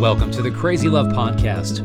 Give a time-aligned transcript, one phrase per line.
[0.00, 1.84] Welcome to the Crazy Love Podcast.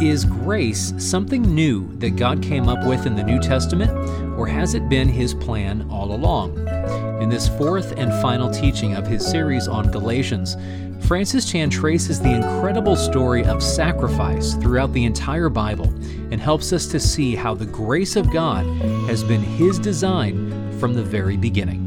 [0.00, 3.90] Is grace something new that God came up with in the New Testament,
[4.38, 6.56] or has it been His plan all along?
[7.20, 10.56] In this fourth and final teaching of his series on Galatians,
[11.08, 15.88] Francis Chan traces the incredible story of sacrifice throughout the entire Bible
[16.30, 18.64] and helps us to see how the grace of God
[19.08, 21.85] has been His design from the very beginning.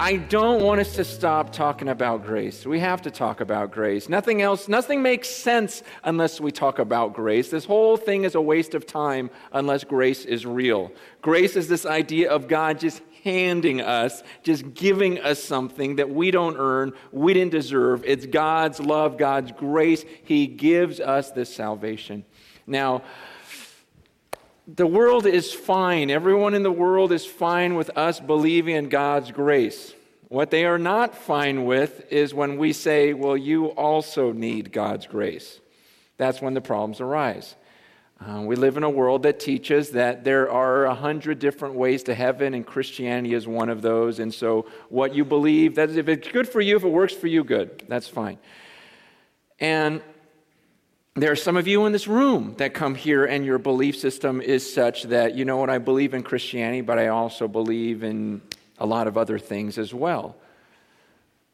[0.00, 2.64] I don't want us to stop talking about grace.
[2.64, 4.08] We have to talk about grace.
[4.08, 7.50] Nothing else, nothing makes sense unless we talk about grace.
[7.50, 10.92] This whole thing is a waste of time unless grace is real.
[11.20, 16.30] Grace is this idea of God just handing us, just giving us something that we
[16.30, 18.04] don't earn, we didn't deserve.
[18.06, 20.04] It's God's love, God's grace.
[20.22, 22.24] He gives us this salvation.
[22.68, 23.02] Now,
[24.68, 26.10] the world is fine.
[26.10, 29.94] Everyone in the world is fine with us believing in God's grace.
[30.28, 35.06] What they are not fine with is when we say, well, you also need God's
[35.06, 35.58] grace.
[36.18, 37.54] That's when the problems arise.
[38.20, 42.02] Uh, we live in a world that teaches that there are a hundred different ways
[42.02, 44.18] to heaven, and Christianity is one of those.
[44.18, 47.14] And so, what you believe, that is, if it's good for you, if it works
[47.14, 47.84] for you, good.
[47.86, 48.38] That's fine.
[49.60, 50.02] And
[51.14, 54.40] there are some of you in this room that come here and your belief system
[54.40, 58.42] is such that, you know what, I believe in Christianity, but I also believe in
[58.78, 60.36] a lot of other things as well.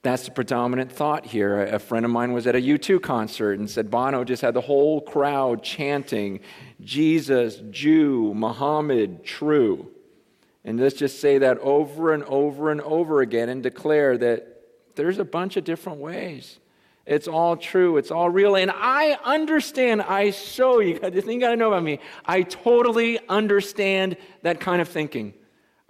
[0.02, 1.62] That's the predominant thought here.
[1.62, 4.60] A friend of mine was at a U2 concert and said Bono just had the
[4.60, 6.40] whole crowd chanting,
[6.82, 9.90] Jesus, Jew, Muhammad, true.
[10.62, 14.60] And let's just say that over and over and over again and declare that
[14.94, 16.58] there's a bunch of different ways.
[17.06, 17.96] It's all true.
[17.96, 18.56] It's all real.
[18.56, 20.02] And I understand.
[20.02, 24.16] I so, you got, the thing you got to know about me, I totally understand
[24.42, 25.34] that kind of thinking.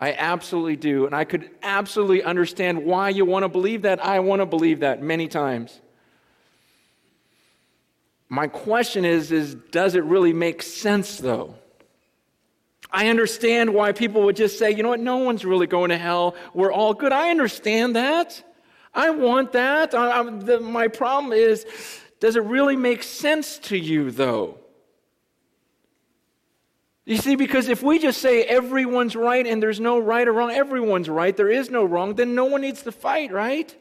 [0.05, 1.06] I absolutely do.
[1.06, 4.05] And I could absolutely understand why you want to believe that.
[4.05, 5.81] I want to believe that many times.
[8.28, 11.54] My question is, is does it really make sense though?
[12.91, 15.97] I understand why people would just say, you know what, no one's really going to
[15.97, 16.37] hell.
[16.53, 17.10] We're all good.
[17.10, 18.44] I understand that.
[18.93, 19.94] I want that.
[19.94, 21.64] I, I, the, my problem is,
[22.20, 24.59] does it really make sense to you, though?
[27.06, 30.50] You see, because if we just say everyone's right and there's no right or wrong,
[30.50, 33.75] everyone's right, there is no wrong, then no one needs to fight, right?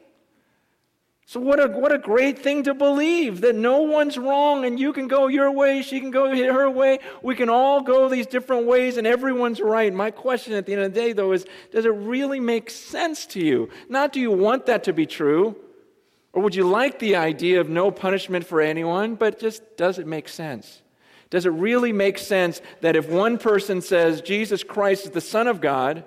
[1.26, 4.92] So, what a, what a great thing to believe that no one's wrong and you
[4.92, 6.98] can go your way, she can go her way.
[7.22, 9.92] We can all go these different ways and everyone's right.
[9.92, 13.24] My question at the end of the day, though, is does it really make sense
[13.28, 13.70] to you?
[13.88, 15.56] Not do you want that to be true,
[16.34, 20.06] or would you like the idea of no punishment for anyone, but just does it
[20.06, 20.82] make sense?
[21.34, 25.48] Does it really make sense that if one person says Jesus Christ is the Son
[25.48, 26.04] of God,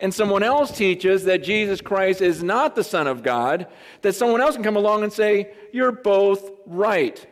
[0.00, 3.68] and someone else teaches that Jesus Christ is not the Son of God,
[4.02, 7.24] that someone else can come along and say, You're both right.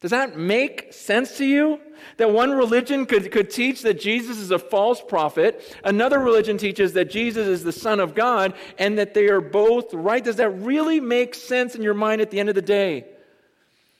[0.00, 1.78] Does that make sense to you?
[2.16, 6.94] That one religion could, could teach that Jesus is a false prophet, another religion teaches
[6.94, 10.24] that Jesus is the Son of God, and that they are both right?
[10.24, 13.04] Does that really make sense in your mind at the end of the day?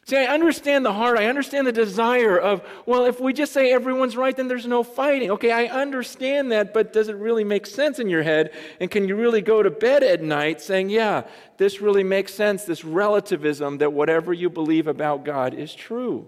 [0.08, 1.18] See, I understand the heart.
[1.18, 4.82] I understand the desire of, well, if we just say everyone's right, then there's no
[4.82, 5.30] fighting.
[5.32, 8.54] Okay, I understand that, but does it really make sense in your head?
[8.80, 11.24] And can you really go to bed at night saying, yeah,
[11.58, 16.26] this really makes sense, this relativism that whatever you believe about God is true?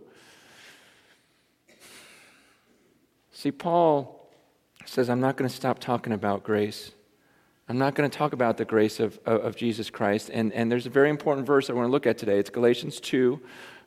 [3.33, 4.29] See, Paul
[4.85, 6.91] says, I'm not going to stop talking about grace.
[7.71, 10.29] I'm not going to talk about the grace of, of, of, Jesus Christ.
[10.33, 12.41] And, and there's a very important verse I want to look at today.
[12.41, 13.41] It's Galatians 2,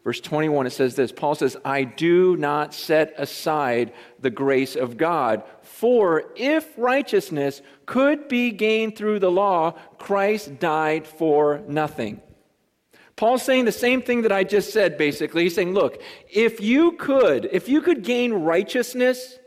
[0.03, 0.68] verse 21.
[0.68, 5.44] It says this Paul says, I do not set aside the grace of God.
[5.62, 12.22] For if righteousness could be gained through the law, Christ died for nothing.
[13.16, 15.44] Paul's saying the same thing that I just said, basically.
[15.44, 19.38] He's saying, look, if you could, if you could gain righteousness,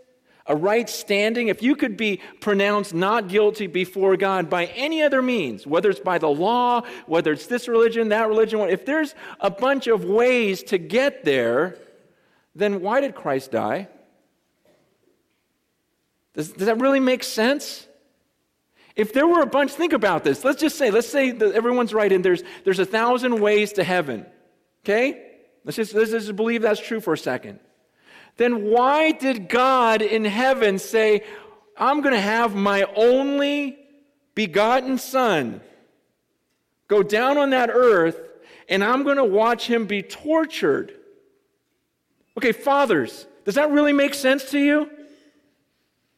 [0.48, 5.20] a right standing, if you could be pronounced not guilty before God by any other
[5.20, 9.50] means, whether it's by the law, whether it's this religion, that religion, if there's a
[9.50, 11.76] bunch of ways to get there,
[12.54, 13.88] then why did Christ die?
[16.34, 17.87] Does, does that really make sense?
[18.94, 20.44] If there were a bunch, think about this.
[20.44, 23.84] Let's just say, let's say that everyone's right and there's, there's a thousand ways to
[23.84, 24.25] heaven.
[24.84, 25.22] Okay?
[25.64, 27.58] Let's just, let's just believe that's true for a second
[28.37, 31.23] then why did God in heaven say,
[31.77, 33.79] I'm going to have my only
[34.35, 35.61] begotten Son
[36.88, 38.21] go down on that earth
[38.69, 40.93] and I'm going to watch him be tortured?
[42.37, 44.91] Okay, fathers, does that really make sense to you?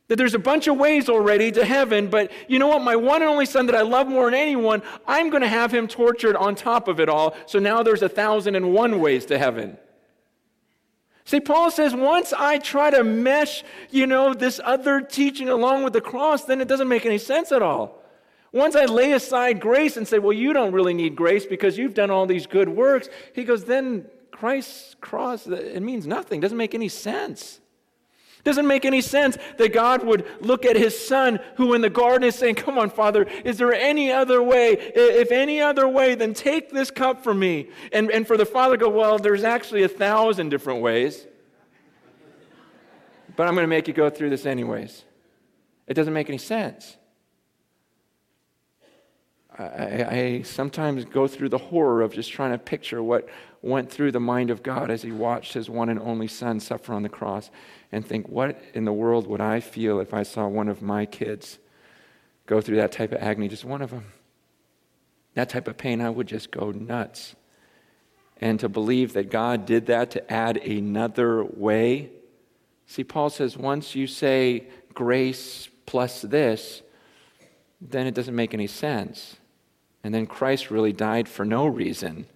[0.09, 2.83] That there's a bunch of ways already to heaven, but you know what?
[2.83, 5.73] My one and only son that I love more than anyone, I'm going to have
[5.73, 7.37] him tortured on top of it all.
[7.47, 9.77] So now there's a thousand and one ways to heaven.
[11.29, 15.93] See, Paul says, once I try to mesh, you know, this other teaching along with
[15.93, 18.03] the cross, then it doesn't make any sense at all.
[18.51, 21.93] Once I lay aside grace and say, well, you don't really need grace because you've
[21.93, 26.75] done all these good works, he goes, then Christ's cross, it means nothing, doesn't make
[26.75, 27.61] any sense.
[28.45, 32.27] Doesn't make any sense that God would look at his son who in the garden
[32.27, 34.73] is saying, Come on, Father, is there any other way?
[34.73, 37.71] If any other way, then take this cup from me.
[37.93, 41.27] And, and for the father go, Well, there's actually a thousand different ways.
[43.37, 45.05] But I'm going to make you go through this anyways.
[45.87, 46.97] It doesn't make any sense.
[49.59, 53.29] I, I, sometimes go through the horror of just trying to picture what
[53.61, 56.93] went through the mind of God as he watched his one and only son suffer
[56.93, 57.51] on the cross
[57.91, 61.07] and think, what in the world would I feel if I saw one of my
[61.07, 61.59] kids
[62.47, 64.13] go through that type of agony, just one of them?
[65.35, 67.35] That type of pain, I would just go nuts.
[68.41, 72.11] And to believe that God did that to add another way.
[72.87, 76.83] See, Paul says once you say grace plus this,
[77.81, 79.37] then it doesn't make any sense.
[80.05, 82.27] And then Christ really died for no reason.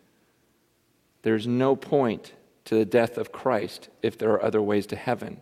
[1.23, 2.33] There's no point
[2.65, 5.41] to the death of Christ if there are other ways to heaven?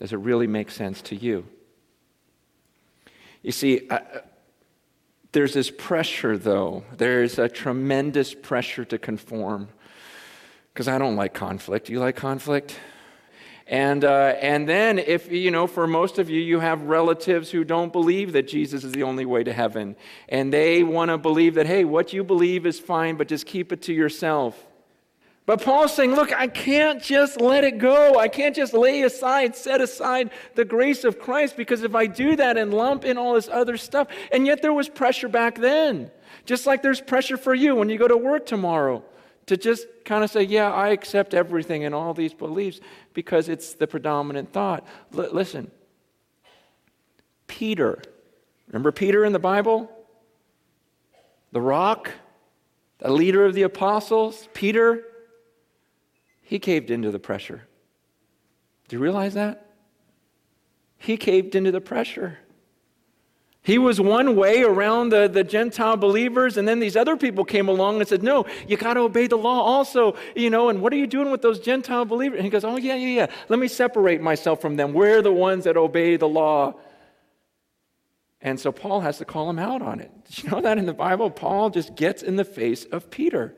[0.00, 1.46] Does it really make sense to you?
[3.42, 4.00] You see, uh,
[5.32, 6.84] there's this pressure, though.
[6.96, 9.68] There's a tremendous pressure to conform.
[10.72, 11.88] Because I don't like conflict.
[11.88, 12.78] You like conflict?
[13.66, 17.64] And, uh, and then, if, you know, for most of you, you have relatives who
[17.64, 19.96] don't believe that Jesus is the only way to heaven.
[20.28, 23.72] And they want to believe that, hey, what you believe is fine, but just keep
[23.72, 24.66] it to yourself.
[25.46, 28.18] But Paul's saying, look, I can't just let it go.
[28.18, 32.34] I can't just lay aside, set aside the grace of Christ because if I do
[32.36, 36.10] that and lump in all this other stuff, and yet there was pressure back then.
[36.46, 39.04] Just like there's pressure for you when you go to work tomorrow
[39.46, 42.80] to just kind of say, yeah, I accept everything and all these beliefs
[43.12, 44.86] because it's the predominant thought.
[45.16, 45.70] L- listen,
[47.46, 48.02] Peter,
[48.68, 49.90] remember Peter in the Bible?
[51.52, 52.10] The rock,
[52.98, 55.04] the leader of the apostles, Peter
[56.44, 57.66] he caved into the pressure.
[58.86, 59.74] Do you realize that?
[60.98, 62.38] He caved into the pressure.
[63.64, 67.66] He was one way around the, the Gentile believers, and then these other people came
[67.66, 70.16] along and said, No, you got to obey the law also.
[70.36, 72.36] You know, and what are you doing with those Gentile believers?
[72.36, 73.26] And he goes, Oh, yeah, yeah, yeah.
[73.48, 74.92] Let me separate myself from them.
[74.92, 76.74] We're the ones that obey the law.
[78.42, 80.12] And so Paul has to call him out on it.
[80.26, 81.30] Did you know that in the Bible?
[81.30, 83.56] Paul just gets in the face of Peter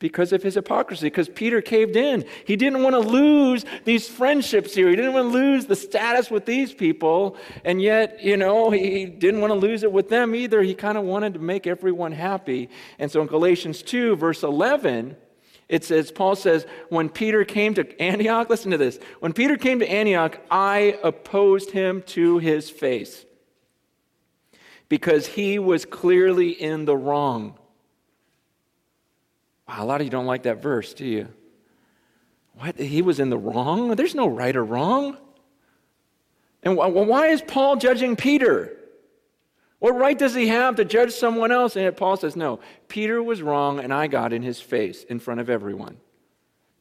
[0.00, 2.24] because of his hypocrisy, because Peter caved in.
[2.44, 4.88] He didn't want to lose these friendships here.
[4.88, 7.36] He didn't want to lose the status with these people.
[7.64, 10.62] And yet, you know, he didn't want to lose it with them either.
[10.62, 12.70] He kind of wanted to make everyone happy.
[12.98, 15.16] And so in Galatians 2, verse 11,
[15.68, 18.98] it says, Paul says, when Peter came to Antioch, listen to this.
[19.20, 23.26] When Peter came to Antioch, I opposed him to his face
[24.88, 27.58] because he was clearly in the wrong.
[29.70, 31.28] Wow, a lot of you don't like that verse, do you?
[32.54, 32.76] What?
[32.76, 33.94] He was in the wrong?
[33.94, 35.16] There's no right or wrong.
[36.64, 38.76] And why is Paul judging Peter?
[39.78, 41.76] What right does he have to judge someone else?
[41.76, 45.38] And Paul says, No, Peter was wrong, and I got in his face in front
[45.38, 45.98] of everyone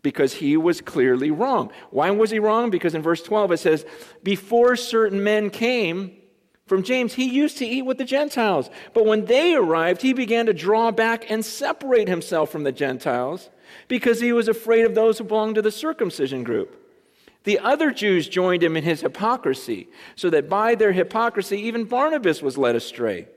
[0.02, 1.72] because he was clearly wrong.
[1.92, 2.72] Why was he wrong?
[2.72, 3.86] Because in verse 12 it says,
[4.24, 6.19] Before certain men came,
[6.70, 8.70] from James, he used to eat with the Gentiles.
[8.94, 13.50] But when they arrived, he began to draw back and separate himself from the Gentiles
[13.88, 16.76] because he was afraid of those who belonged to the circumcision group.
[17.44, 22.44] The other Jews joined him in his hypocrisy, so that by their hypocrisy, even Barnabas
[22.44, 23.28] was led astray.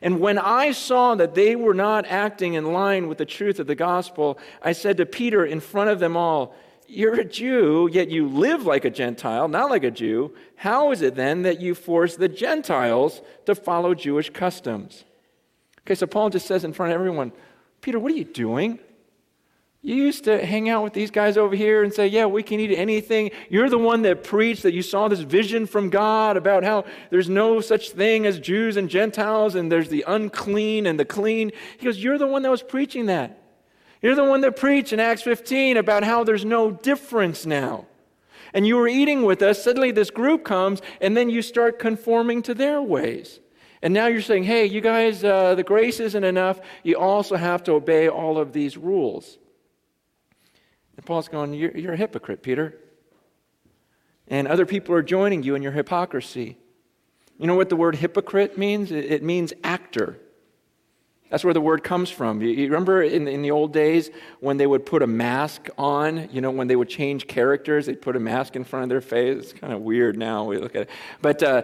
[0.00, 3.68] And when I saw that they were not acting in line with the truth of
[3.68, 6.56] the gospel, I said to Peter in front of them all,
[6.92, 10.34] you're a Jew, yet you live like a Gentile, not like a Jew.
[10.56, 15.04] How is it then that you force the Gentiles to follow Jewish customs?
[15.80, 17.32] Okay, so Paul just says in front of everyone,
[17.80, 18.78] Peter, what are you doing?
[19.84, 22.60] You used to hang out with these guys over here and say, Yeah, we can
[22.60, 23.32] eat anything.
[23.50, 27.28] You're the one that preached that you saw this vision from God about how there's
[27.28, 31.50] no such thing as Jews and Gentiles and there's the unclean and the clean.
[31.78, 33.41] He goes, You're the one that was preaching that.
[34.02, 37.86] You're the one that preached in Acts 15 about how there's no difference now.
[38.52, 42.42] And you were eating with us, suddenly this group comes, and then you start conforming
[42.42, 43.40] to their ways.
[43.80, 46.60] And now you're saying, hey, you guys, uh, the grace isn't enough.
[46.82, 49.38] You also have to obey all of these rules.
[50.96, 52.78] And Paul's going, you're, you're a hypocrite, Peter.
[54.28, 56.58] and other people are joining you in your hypocrisy.
[57.38, 58.92] You know what the word hypocrite means?
[58.92, 60.18] It means actor.
[61.32, 62.42] That's where the word comes from.
[62.42, 64.10] You, remember in, in the old days
[64.40, 68.02] when they would put a mask on, you know, when they would change characters, they'd
[68.02, 69.44] put a mask in front of their face.
[69.44, 70.90] It's kind of weird now we look at it.
[71.22, 71.62] But uh,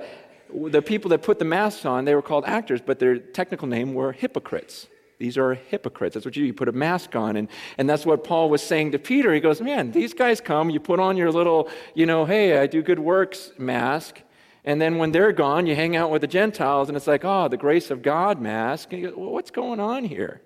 [0.54, 3.92] the people that put the masks on, they were called actors, but their technical name
[3.92, 4.86] were hypocrites.
[5.18, 6.14] These are hypocrites.
[6.14, 6.46] That's what you do.
[6.46, 7.36] You put a mask on.
[7.36, 9.34] And, and that's what Paul was saying to Peter.
[9.34, 12.66] He goes, Man, these guys come, you put on your little, you know, hey, I
[12.66, 14.22] do good works mask.
[14.68, 17.48] And then when they're gone, you hang out with the Gentiles, and it's like, oh,
[17.48, 18.90] the grace of God mask.
[18.90, 20.42] Go, well, what's going on here?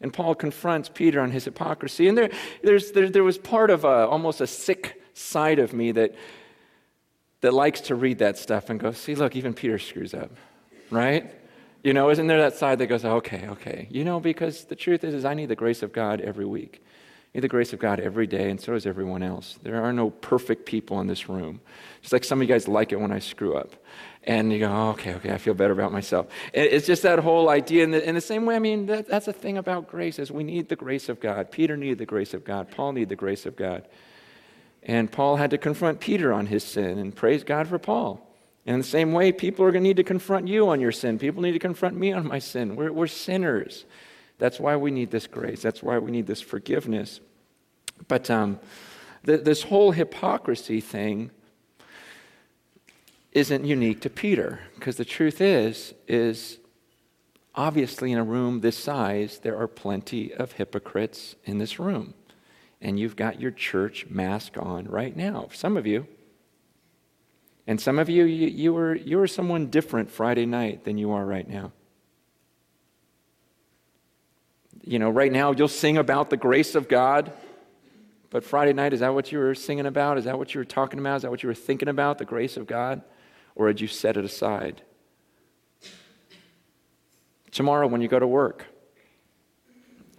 [0.00, 2.08] And Paul confronts Peter on his hypocrisy.
[2.08, 2.30] And there,
[2.62, 6.14] there, there was part of a, almost a sick side of me that,
[7.42, 10.30] that likes to read that stuff and go, see, look, even Peter screws up,
[10.90, 11.30] right?
[11.84, 13.88] You know, isn't there that side that goes, okay, okay.
[13.90, 16.82] You know, because the truth is, is I need the grace of God every week.
[17.34, 19.56] Need the grace of God every day, and so does everyone else.
[19.62, 21.60] There are no perfect people in this room.
[22.00, 23.76] Just like some of you guys like it when I screw up.
[24.24, 26.26] And you go, oh, okay, okay, I feel better about myself.
[26.52, 27.86] It's just that whole idea.
[27.86, 30.42] The, in the same way, I mean, that, that's the thing about grace is we
[30.42, 31.52] need the grace of God.
[31.52, 32.70] Peter needed the grace of God.
[32.70, 33.86] Paul needed the grace of God.
[34.82, 38.26] And Paul had to confront Peter on his sin, and praise God for Paul.
[38.66, 40.92] And in the same way, people are going to need to confront you on your
[40.92, 41.18] sin.
[41.18, 42.76] People need to confront me on my sin.
[42.76, 43.84] We're, we're sinners.
[44.40, 45.62] That's why we need this grace.
[45.62, 47.20] That's why we need this forgiveness.
[48.08, 48.58] But um,
[49.22, 51.30] this whole hypocrisy thing
[53.32, 56.58] isn't unique to Peter, because the truth is, is
[57.54, 62.14] obviously in a room this size, there are plenty of hypocrites in this room.
[62.80, 65.48] And you've got your church mask on right now.
[65.52, 66.06] Some of you,
[67.66, 71.12] and some of you, you, you, were, you were someone different Friday night than you
[71.12, 71.72] are right now.
[74.82, 77.32] You know, right now you'll sing about the grace of God,
[78.30, 80.16] but Friday night, is that what you were singing about?
[80.16, 81.16] Is that what you were talking about?
[81.16, 83.02] Is that what you were thinking about, the grace of God?
[83.54, 84.82] Or had you set it aside?
[87.50, 88.66] Tomorrow, when you go to work,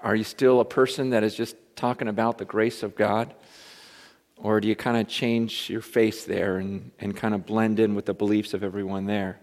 [0.01, 3.33] are you still a person that is just talking about the grace of God?
[4.37, 7.95] Or do you kind of change your face there and, and kind of blend in
[7.95, 9.39] with the beliefs of everyone there?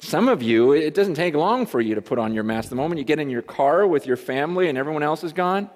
[0.00, 2.68] Some of you, it doesn't take long for you to put on your mask.
[2.68, 5.68] The moment you get in your car with your family and everyone else is gone,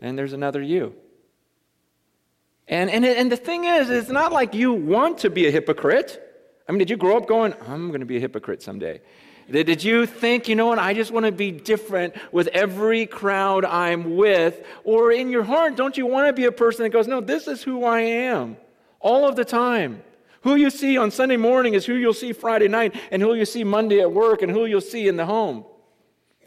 [0.00, 0.94] and there's another you.
[2.68, 6.20] And, and, and the thing is, it's not like you want to be a hypocrite.
[6.68, 9.00] I mean, did you grow up going, I'm going to be a hypocrite someday?
[9.50, 13.66] Did you think, you know what, I just want to be different with every crowd
[13.66, 14.64] I'm with?
[14.84, 17.46] Or in your heart, don't you want to be a person that goes, no, this
[17.46, 18.56] is who I am
[19.00, 20.02] all of the time?
[20.44, 23.46] Who you see on Sunday morning is who you'll see Friday night, and who you'll
[23.46, 25.64] see Monday at work, and who you'll see in the home.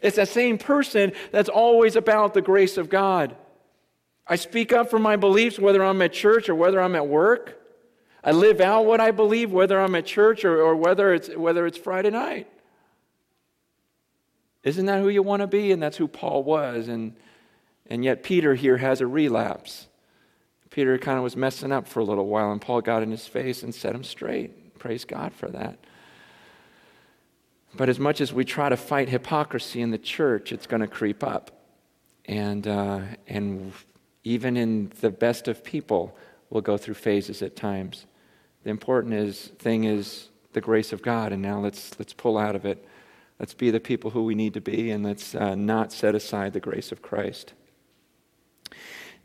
[0.00, 3.34] It's that same person that's always about the grace of God.
[4.24, 7.60] I speak up for my beliefs whether I'm at church or whether I'm at work.
[8.22, 11.66] I live out what I believe whether I'm at church or, or whether, it's, whether
[11.66, 12.46] it's Friday night.
[14.62, 15.72] Isn't that who you want to be?
[15.72, 16.86] And that's who Paul was.
[16.86, 17.16] And,
[17.86, 19.87] and yet, Peter here has a relapse.
[20.70, 23.26] Peter kind of was messing up for a little while, and Paul got in his
[23.26, 24.78] face and set him straight.
[24.78, 25.78] Praise God for that.
[27.74, 30.88] But as much as we try to fight hypocrisy in the church, it's going to
[30.88, 31.50] creep up.
[32.26, 33.72] And, uh, and
[34.24, 36.16] even in the best of people,
[36.50, 38.06] we'll go through phases at times.
[38.64, 42.56] The important is, thing is the grace of God, and now let's, let's pull out
[42.56, 42.84] of it.
[43.38, 46.52] Let's be the people who we need to be, and let's uh, not set aside
[46.52, 47.52] the grace of Christ.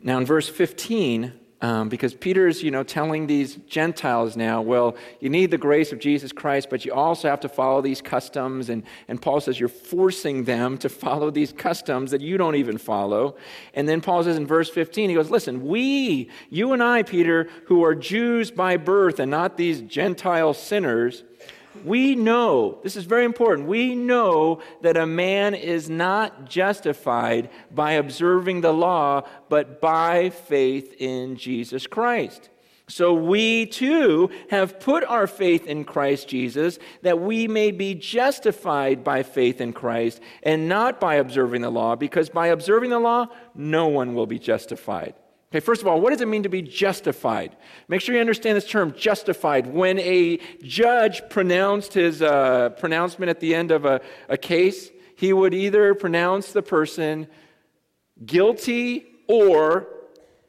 [0.04, 1.32] Now, in verse 15,
[1.62, 5.98] um, because Peter's, you know, telling these Gentiles now, well, you need the grace of
[5.98, 8.68] Jesus Christ, but you also have to follow these customs.
[8.68, 12.76] And, and Paul says you're forcing them to follow these customs that you don't even
[12.76, 13.36] follow.
[13.72, 17.48] And then Paul says in verse 15, he goes, listen, we, you and I, Peter,
[17.64, 21.24] who are Jews by birth and not these Gentile sinners,
[21.84, 27.92] we know, this is very important, we know that a man is not justified by
[27.92, 32.50] observing the law, but by faith in Jesus Christ.
[32.86, 39.02] So we too have put our faith in Christ Jesus that we may be justified
[39.02, 43.28] by faith in Christ and not by observing the law, because by observing the law,
[43.54, 45.14] no one will be justified.
[45.54, 47.54] Okay, first of all, what does it mean to be justified?
[47.86, 49.68] Make sure you understand this term, justified.
[49.68, 55.32] When a judge pronounced his uh, pronouncement at the end of a, a case, he
[55.32, 57.28] would either pronounce the person
[58.26, 59.86] guilty or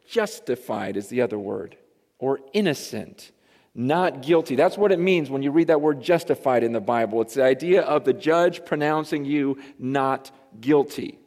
[0.10, 1.78] justified, is the other word,
[2.18, 3.32] or innocent,
[3.76, 4.56] not guilty.
[4.56, 7.22] That's what it means when you read that word justified in the Bible.
[7.22, 11.20] It's the idea of the judge pronouncing you not guilty.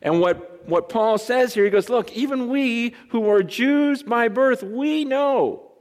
[0.00, 4.28] And what, what Paul says here, he goes, Look, even we who are Jews by
[4.28, 5.72] birth, we know.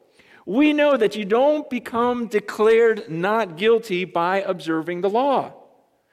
[0.45, 5.53] We know that you don't become declared not guilty by observing the law.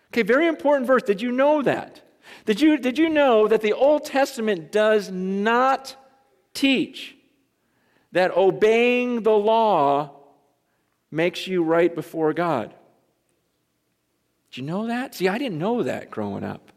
[0.09, 1.03] Okay, very important verse.
[1.03, 2.03] Did you know that?
[2.47, 5.97] Did you, did you know that the Old Testament does not
[6.55, 7.17] teach
[8.13, 10.11] that obeying the law
[11.11, 12.75] makes you right before God?
[14.51, 15.15] Did you know that?
[15.15, 16.72] See, I didn't know that growing up.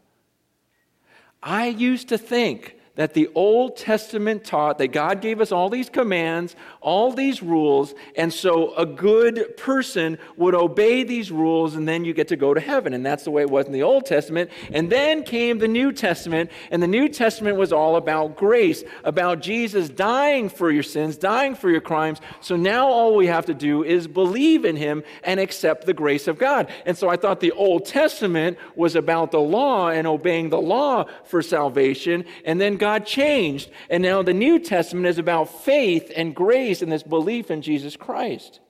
[1.46, 5.88] I used to think that the Old Testament taught that God gave us all these
[5.88, 12.04] commands, all these rules, and so a good person would obey these rules and then
[12.04, 12.94] you get to go to heaven.
[12.94, 14.50] And that's the way it was in the Old Testament.
[14.72, 19.40] And then came the New Testament, and the New Testament was all about grace, about
[19.40, 22.20] Jesus dying for your sins, dying for your crimes.
[22.40, 26.26] So now all we have to do is believe in him and accept the grace
[26.26, 26.70] of God.
[26.86, 31.04] And so I thought the Old Testament was about the law and obeying the law
[31.24, 32.24] for salvation.
[32.44, 33.68] And then God God changed.
[33.90, 37.96] And now the New Testament is about faith and grace and this belief in Jesus
[37.96, 38.60] Christ.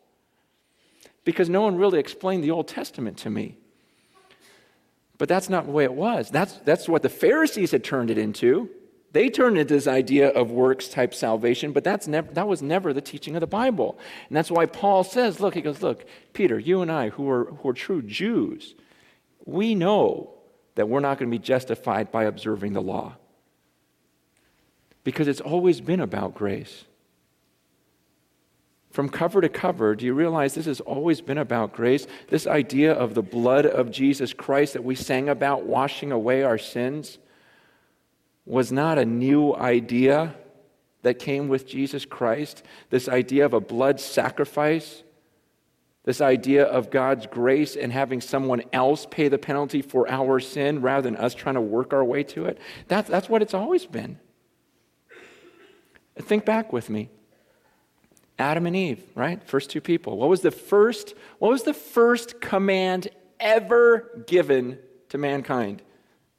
[1.25, 3.59] Because no one really explained the Old Testament to me.
[5.19, 6.31] But that's not the way it was.
[6.31, 8.71] That's, that's what the Pharisees had turned it into.
[9.13, 12.95] They turned into this idea of works type salvation, but that's never, that was never
[12.95, 13.99] the teaching of the Bible.
[14.29, 17.45] And that's why Paul says, look, he goes, look, Peter, you and I, who are,
[17.45, 18.75] who are true Jews,
[19.45, 20.33] we know
[20.75, 23.17] that we're not going to be justified by observing the law
[25.07, 26.85] because it's always been about grace.
[28.91, 32.09] From cover to cover, do you realize this has always been about grace?
[32.27, 36.59] This idea of the blood of Jesus Christ that we sang about washing away our
[36.59, 37.19] sins
[38.47, 40.35] was not a new idea
[41.03, 42.65] that came with Jesus Christ.
[42.91, 45.05] This idea of a blood sacrifice,
[46.03, 50.81] this idea of God's grace and having someone else pay the penalty for our sin
[50.81, 52.59] rather than us trying to work our way to it.
[52.89, 54.19] That, that's what it's always been.
[56.19, 57.11] Think back with me.
[58.39, 59.43] Adam and Eve, right?
[59.43, 60.19] First two people.
[60.19, 63.09] What was the first what was the first command
[63.41, 65.83] ever given to mankind?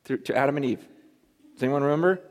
[0.05, 0.87] To, to Adam and Eve.
[1.53, 2.21] Does anyone remember?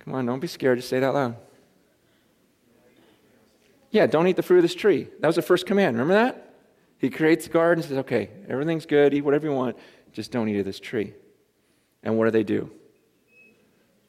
[0.00, 0.78] Come on, don't be scared.
[0.78, 1.36] Just say that loud.
[3.90, 5.08] Yeah, don't eat the fruit of this tree.
[5.20, 5.96] That was the first command.
[5.96, 6.54] Remember that?
[6.98, 9.76] He creates the garden says, okay, everything's good, eat whatever you want,
[10.12, 11.14] just don't eat of this tree.
[12.02, 12.70] And what do they do?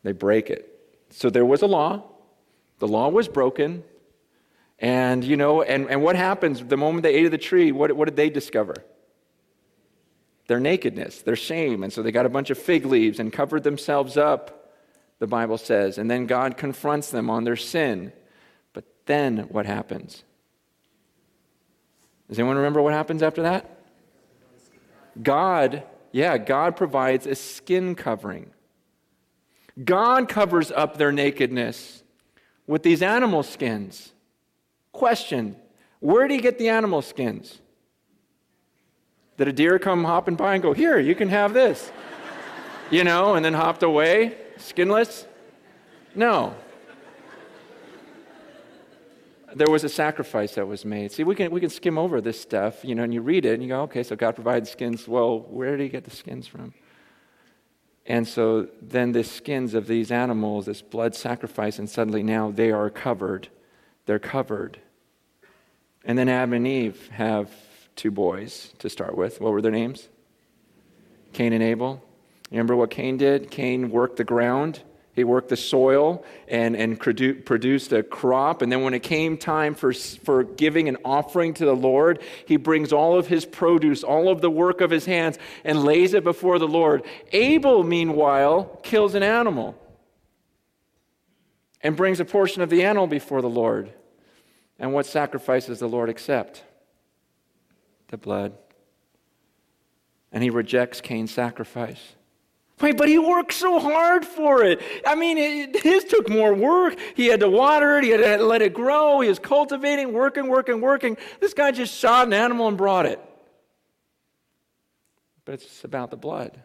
[0.03, 0.72] They break it.
[1.13, 2.03] So there was a law,
[2.79, 3.83] the law was broken.
[4.79, 7.71] And, you know, and, and what happens the moment they ate of the tree?
[7.71, 8.73] What, what did they discover?
[10.47, 11.83] Their nakedness, their shame.
[11.83, 14.73] And so they got a bunch of fig leaves and covered themselves up,
[15.19, 15.97] the Bible says.
[15.97, 18.11] And then God confronts them on their sin.
[18.73, 20.23] But then what happens?
[22.27, 23.79] Does anyone remember what happens after that?
[25.21, 28.52] God, yeah, God provides a skin covering.
[29.81, 32.03] God covers up their nakedness
[32.67, 34.11] with these animal skins.
[34.91, 35.55] Question
[35.99, 37.59] Where did he get the animal skins?
[39.37, 41.91] Did a deer come hopping by and go, Here, you can have this?
[42.91, 45.25] you know, and then hopped away, skinless?
[46.15, 46.55] No.
[49.55, 51.11] There was a sacrifice that was made.
[51.11, 53.53] See, we can, we can skim over this stuff, you know, and you read it
[53.53, 55.07] and you go, okay, so God provided skins.
[55.07, 56.73] Well, where did he get the skins from?
[58.05, 62.71] And so then the skins of these animals, this blood sacrifice, and suddenly now they
[62.71, 63.47] are covered.
[64.05, 64.79] They're covered.
[66.03, 67.49] And then Adam and Eve have
[67.95, 69.39] two boys to start with.
[69.39, 70.09] What were their names?
[71.31, 72.03] Cain and Abel.
[72.51, 73.49] Remember what Cain did?
[73.49, 74.81] Cain worked the ground
[75.13, 78.63] he worked the soil and, and produced a crop.
[78.63, 82.57] And then when it came time for, for giving an offering to the Lord, he
[82.57, 86.23] brings all of his produce, all of the work of his hands, and lays it
[86.23, 87.03] before the Lord.
[87.31, 89.77] Abel, meanwhile, kills an animal
[91.81, 93.93] and brings a portion of the animal before the Lord.
[94.79, 96.63] And what sacrifices does the Lord accept?
[98.07, 98.53] The blood.
[100.31, 102.15] And he rejects Cain's sacrifice.
[102.81, 104.81] Wait, but he worked so hard for it.
[105.05, 106.97] I mean, it, his took more work.
[107.15, 110.47] He had to water it, he had to let it grow, he was cultivating, working,
[110.47, 111.17] working, working.
[111.39, 113.19] This guy just shot an animal and brought it.
[115.45, 116.59] But it's about the blood.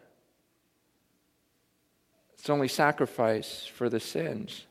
[2.33, 4.65] It's only sacrifice for the sins.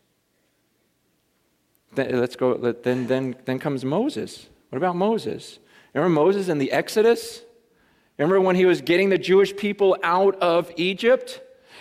[1.94, 2.54] Then, let's go.
[2.56, 4.48] Then, then, then comes Moses.
[4.70, 5.58] What about Moses?
[5.94, 7.42] Remember Moses in the Exodus?
[8.18, 11.40] Remember when he was getting the Jewish people out of Egypt?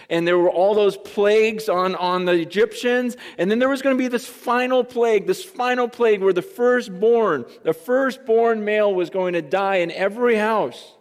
[0.10, 3.18] And there were all those plagues on, on the Egyptians.
[3.38, 6.42] And then there was going to be this final plague, this final plague where the
[6.42, 10.94] firstborn, the firstborn male was going to die in every house.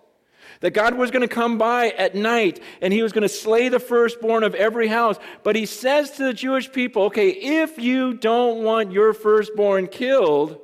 [0.61, 3.69] That God was going to come by at night and he was going to slay
[3.69, 5.19] the firstborn of every house.
[5.45, 10.59] But he says to the Jewish people, okay, if you don't want your firstborn killed,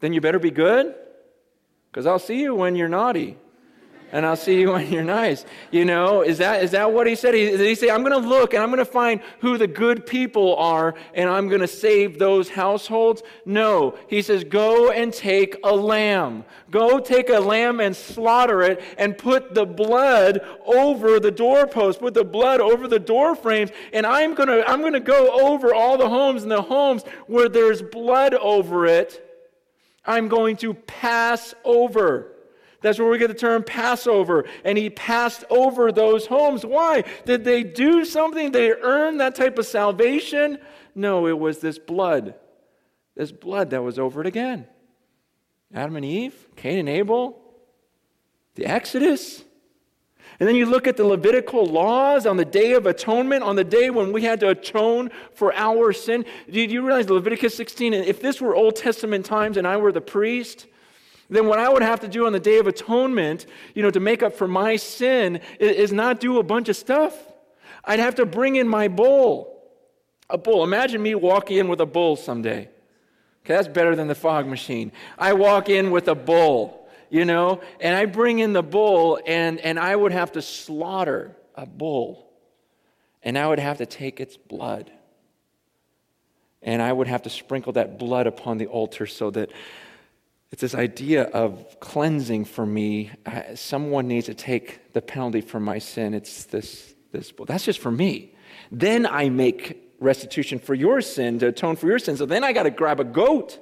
[0.00, 0.94] then you better be good
[1.90, 3.36] because I'll see you when you're naughty
[4.12, 5.44] and I'll see you when you're nice.
[5.70, 7.34] You know, is that, is that what he said?
[7.34, 9.66] He, did he say, I'm going to look and I'm going to find who the
[9.66, 13.22] good people are and I'm going to save those households?
[13.44, 13.98] No.
[14.08, 16.44] He says, go and take a lamb.
[16.70, 22.14] Go take a lamb and slaughter it and put the blood over the doorpost, put
[22.14, 23.70] the blood over the door frames.
[23.92, 27.02] And I'm going to, I'm going to go over all the homes and the homes
[27.26, 29.24] where there's blood over it.
[30.08, 32.32] I'm going to pass over.
[32.80, 34.46] That's where we get the term Passover.
[34.64, 36.64] And he passed over those homes.
[36.64, 37.04] Why?
[37.26, 38.52] Did they do something?
[38.52, 40.58] They earn that type of salvation?
[40.94, 42.34] No, it was this blood.
[43.14, 44.66] This blood that was over it again.
[45.74, 47.42] Adam and Eve, Cain and Abel,
[48.54, 49.44] the Exodus.
[50.40, 53.64] And then you look at the Levitical laws on the Day of Atonement, on the
[53.64, 56.24] day when we had to atone for our sin.
[56.48, 57.92] Do you realize Leviticus 16?
[57.92, 60.66] If this were Old Testament times and I were the priest,
[61.28, 64.00] then what I would have to do on the Day of Atonement, you know, to
[64.00, 67.14] make up for my sin is not do a bunch of stuff.
[67.84, 69.54] I'd have to bring in my bull.
[70.30, 70.62] A bull.
[70.62, 72.68] Imagine me walking in with a bull someday.
[73.44, 74.92] Okay, that's better than the fog machine.
[75.18, 79.60] I walk in with a bull, you know, and I bring in the bull, and,
[79.60, 82.26] and I would have to slaughter a bull.
[83.22, 84.90] And I would have to take its blood.
[86.62, 89.50] And I would have to sprinkle that blood upon the altar so that
[90.50, 93.10] it's this idea of cleansing for me.
[93.54, 96.14] someone needs to take the penalty for my sin.
[96.14, 98.34] It's this, this, well, that's just for me.
[98.70, 102.16] Then I make restitution for your sin to atone for your sin.
[102.16, 103.58] So then I got to grab a goat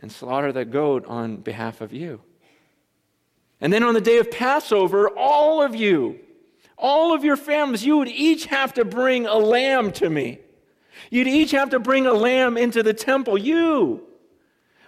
[0.00, 2.20] and slaughter the goat on behalf of you.
[3.60, 6.20] And then on the day of Passover, all of you,
[6.76, 10.38] all of your families, you would each have to bring a lamb to me.
[11.10, 13.36] You'd each have to bring a lamb into the temple.
[13.36, 14.04] You.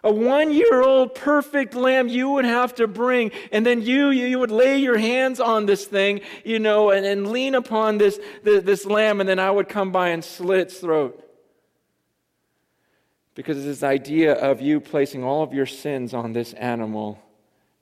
[0.02, 3.32] A one year old perfect lamb you would have to bring.
[3.52, 7.30] And then you, you would lay your hands on this thing, you know, and, and
[7.30, 10.78] lean upon this, this, this lamb, and then I would come by and slit its
[10.78, 11.22] throat.
[13.34, 17.20] Because it's this idea of you placing all of your sins on this animal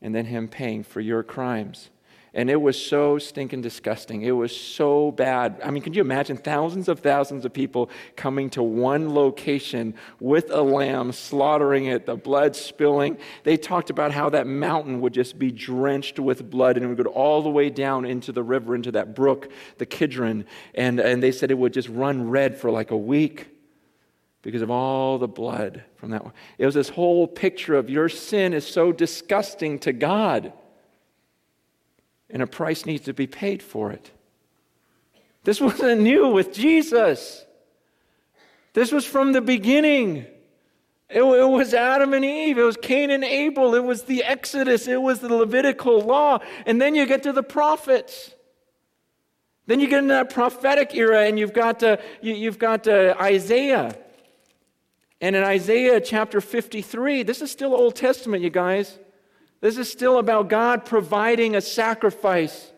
[0.01, 1.91] and then him paying for your crimes.
[2.35, 4.23] And it was so stinking disgusting.
[4.23, 5.61] It was so bad.
[5.65, 10.51] I mean, can you imagine thousands of thousands of people coming to one location with
[10.51, 13.17] a lamb, slaughtering it, the blood spilling?
[13.45, 17.03] They talked about how that mountain would just be drenched with blood and it would
[17.03, 20.45] go all the way down into the river, into that brook, the Kidron.
[20.75, 23.58] And, and they said it would just run red for like a week
[24.43, 26.33] because of all the blood from that one.
[26.59, 30.53] It was this whole picture of your sin is so disgusting to God
[32.31, 34.11] and a price needs to be paid for it.
[35.45, 37.45] This wasn't new with Jesus.
[38.75, 40.27] This was from the beginning.
[41.09, 42.59] It, it, was Adam and Eve.
[42.59, 43.75] It was Cain and Abel.
[43.75, 44.87] It was the Exodus.
[44.87, 46.41] It was the Levitical law.
[46.67, 48.35] And then you get to the prophets.
[49.67, 53.15] Then you get into that prophetic era, and you've got, uh, you, have got uh,
[53.21, 53.99] Isaiah.
[55.21, 58.99] And in Isaiah chapter 53, this is still Old Testament, you guys.
[59.61, 62.73] This is still about God providing a sacrifice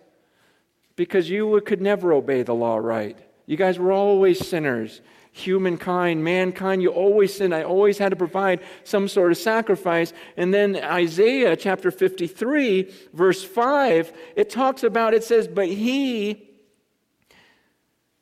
[0.97, 3.19] because you could never obey the law right.
[3.47, 5.01] You guys were always sinners.
[5.33, 7.55] Humankind, mankind, you always sinned.
[7.55, 10.13] I always had to provide some sort of sacrifice.
[10.37, 16.49] And then Isaiah chapter 53, verse 5, it talks about, it says, But he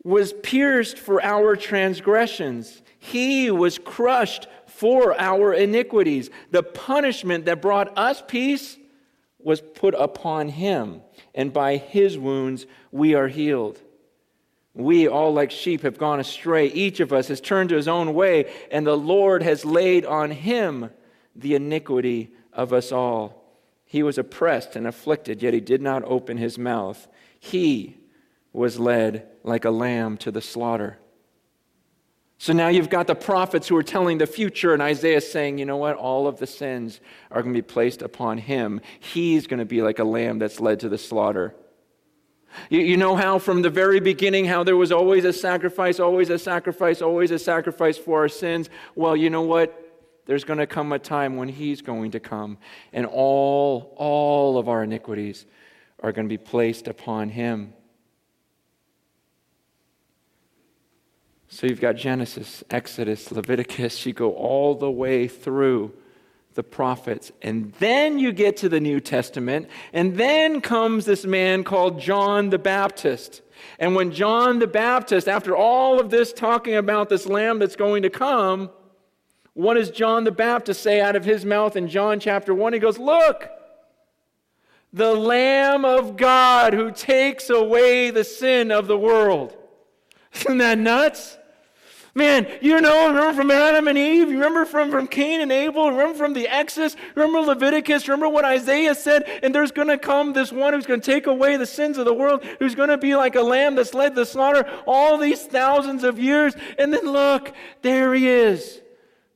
[0.03, 6.31] was pierced for our transgressions, he was crushed for our iniquities.
[6.51, 8.77] The punishment that brought us peace
[9.39, 11.01] was put upon him,
[11.35, 13.81] and by his wounds we are healed.
[14.75, 16.67] We, all like sheep, have gone astray.
[16.67, 20.31] Each of us has turned to his own way, and the Lord has laid on
[20.31, 20.91] him
[21.35, 23.45] the iniquity of us all.
[23.85, 27.09] He was oppressed and afflicted, yet he did not open his mouth.
[27.41, 27.97] He
[28.53, 30.99] was led like a lamb to the slaughter
[32.39, 35.67] so now you've got the prophets who are telling the future, and Isaiah saying, you
[35.67, 35.97] know what?
[35.97, 37.01] All of the sins
[37.33, 38.81] are going to be placed upon him.
[39.01, 41.57] He's going to be like a lamb that's led to the slaughter.
[42.71, 46.31] You, you know how from the very beginning, how there was always a sacrifice, always
[46.31, 48.71] a sacrifice, always a sacrifice for our sins?
[48.95, 49.85] Well, you know what?
[50.27, 52.59] There's going to come a time when he's going to come,
[52.93, 55.45] and all, all of our iniquities
[56.01, 57.73] are going to be placed upon him.
[61.49, 64.05] So you've got Genesis, Exodus, Leviticus.
[64.05, 65.95] You go all the way through
[66.55, 67.33] the prophets.
[67.41, 72.51] And then you get to the New Testament, and then comes this man called John
[72.51, 73.43] the Baptist.
[73.79, 78.03] And when John the Baptist, after all of this talking about this lamb that's going
[78.03, 78.71] to come,
[79.55, 82.75] what does John the Baptist say out of his mouth in John chapter 1?
[82.75, 83.49] He goes, Look,
[84.93, 89.57] the Lamb of God who takes away the sin of the world.
[90.35, 91.38] Isn't that nuts?
[92.19, 94.29] Man, you know, remember from Adam and Eve?
[94.29, 95.89] You remember from, from Cain and Abel?
[95.89, 96.97] Remember from the Exodus?
[97.15, 98.09] Remember Leviticus?
[98.09, 99.23] Remember what Isaiah said?
[99.41, 102.07] And there's going to come this one who's going to take away the sins of
[102.07, 105.45] the world, who's going to be like a lamb that's led the slaughter all these
[105.45, 106.57] thousands of years.
[106.77, 107.53] And then look,
[107.83, 108.81] there he is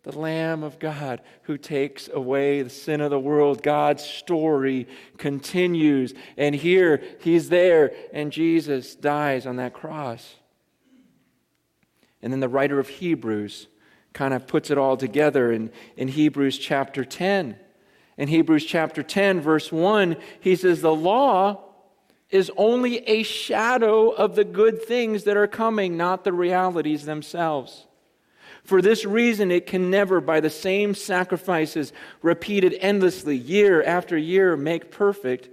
[0.02, 3.62] the Lamb of God who takes away the sin of the world.
[3.62, 6.14] God's story continues.
[6.36, 10.34] And here he's there, and Jesus dies on that cross.
[12.22, 13.66] And then the writer of Hebrews
[14.12, 17.56] kind of puts it all together in, in Hebrews chapter 10.
[18.18, 21.64] In Hebrews chapter 10, verse 1, he says, The law
[22.30, 27.86] is only a shadow of the good things that are coming, not the realities themselves.
[28.64, 34.56] For this reason, it can never, by the same sacrifices repeated endlessly, year after year,
[34.56, 35.48] make perfect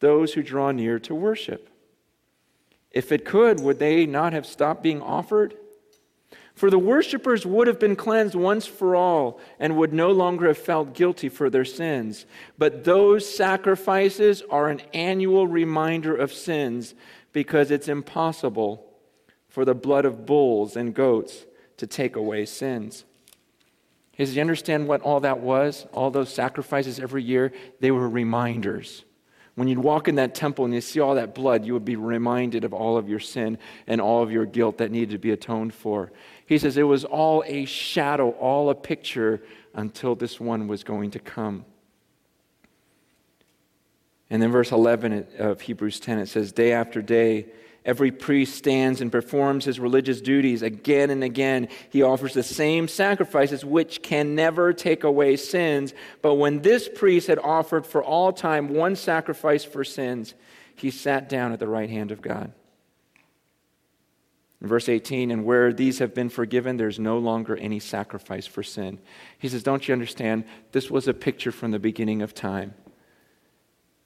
[0.00, 1.68] those who draw near to worship.
[2.90, 5.56] If it could, would they not have stopped being offered?
[6.54, 10.58] For the worshippers would have been cleansed once for all and would no longer have
[10.58, 12.26] felt guilty for their sins.
[12.58, 16.94] But those sacrifices are an annual reminder of sins
[17.32, 18.86] because it's impossible
[19.48, 21.46] for the blood of bulls and goats
[21.78, 23.04] to take away sins.
[24.16, 25.86] Does he understand what all that was?
[25.92, 27.52] All those sacrifices every year?
[27.80, 29.04] They were reminders.
[29.54, 31.96] When you'd walk in that temple and you see all that blood, you would be
[31.96, 35.30] reminded of all of your sin and all of your guilt that needed to be
[35.30, 36.10] atoned for.
[36.46, 39.42] He says it was all a shadow, all a picture
[39.74, 41.66] until this one was going to come.
[44.30, 47.48] And then, verse 11 of Hebrews 10, it says, Day after day,
[47.84, 51.68] every priest stands and performs his religious duties again and again.
[51.90, 55.94] He offers the same sacrifices, which can never take away sins.
[56.20, 60.34] But when this priest had offered for all time one sacrifice for sins,
[60.74, 62.52] he sat down at the right hand of God.
[64.60, 68.62] In verse 18, and where these have been forgiven, there's no longer any sacrifice for
[68.62, 69.00] sin.
[69.36, 70.44] He says, Don't you understand?
[70.70, 72.74] This was a picture from the beginning of time.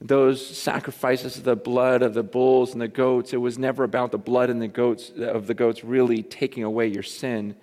[0.00, 4.12] Those sacrifices of the blood of the bulls and the goats, it was never about
[4.12, 7.56] the blood and the goats of the goats really taking away your sin.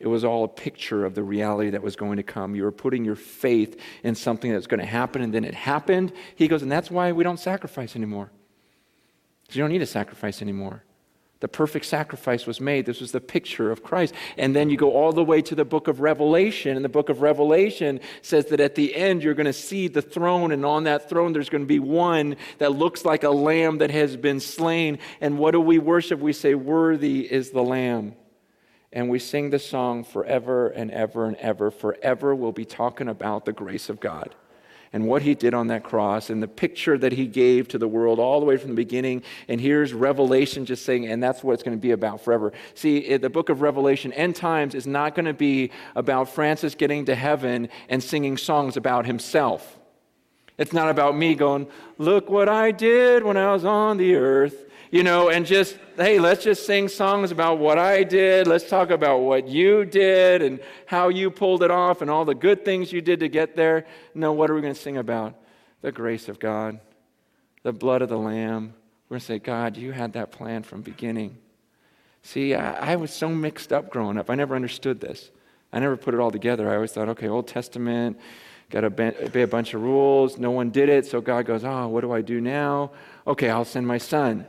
[0.00, 2.54] It was all a picture of the reality that was going to come.
[2.54, 6.12] You were putting your faith in something that's going to happen, and then it happened.
[6.34, 8.30] He goes, and that's why we don't sacrifice anymore.
[9.50, 10.82] You don't need a sacrifice anymore.
[11.44, 12.86] The perfect sacrifice was made.
[12.86, 14.14] This was the picture of Christ.
[14.38, 17.10] And then you go all the way to the book of Revelation, and the book
[17.10, 20.84] of Revelation says that at the end you're going to see the throne, and on
[20.84, 24.40] that throne there's going to be one that looks like a lamb that has been
[24.40, 24.98] slain.
[25.20, 26.18] And what do we worship?
[26.18, 28.14] We say, Worthy is the lamb.
[28.90, 31.70] And we sing the song forever and ever and ever.
[31.70, 34.34] Forever we'll be talking about the grace of God
[34.94, 37.88] and what he did on that cross and the picture that he gave to the
[37.88, 39.24] world all the way from the beginning.
[39.48, 42.52] And here's Revelation just saying, and that's what it's going to be about forever.
[42.74, 47.06] See, the book of Revelation, end times, is not going to be about Francis getting
[47.06, 49.80] to heaven and singing songs about himself.
[50.56, 51.66] It's not about me going,
[51.98, 54.63] look what I did when I was on the earth
[54.94, 58.46] you know, and just, hey, let's just sing songs about what I did.
[58.46, 62.36] Let's talk about what you did and how you pulled it off and all the
[62.36, 63.86] good things you did to get there.
[64.14, 65.34] No, what are we going to sing about?
[65.80, 66.78] The grace of God,
[67.64, 68.72] the blood of the Lamb.
[69.08, 71.38] We're going to say, God, you had that plan from beginning.
[72.22, 74.30] See, I, I was so mixed up growing up.
[74.30, 75.32] I never understood this.
[75.72, 76.70] I never put it all together.
[76.70, 78.16] I always thought, okay, Old Testament,
[78.70, 80.38] got to obey a bunch of rules.
[80.38, 82.92] No one did it, so God goes, oh, what do I do now?
[83.26, 84.46] Okay, I'll send my son.